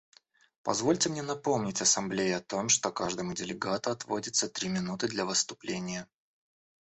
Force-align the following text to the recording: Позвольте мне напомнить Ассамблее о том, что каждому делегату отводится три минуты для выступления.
Позвольте 0.63 1.09
мне 1.09 1.21
напомнить 1.21 1.79
Ассамблее 1.83 2.37
о 2.37 2.41
том, 2.41 2.69
что 2.69 2.91
каждому 2.91 3.35
делегату 3.35 3.91
отводится 3.91 4.49
три 4.49 4.67
минуты 4.67 5.07
для 5.07 5.25
выступления. 5.25 6.07